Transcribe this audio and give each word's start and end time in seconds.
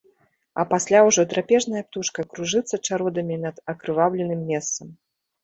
А 0.61 0.63
пасля 0.69 1.01
ўжо 1.07 1.25
драпежная 1.33 1.83
птушка 1.89 2.25
кружыцца 2.31 2.81
чародамі 2.87 3.39
над 3.45 3.61
акрываўленым 3.75 4.41
месцам. 4.51 4.87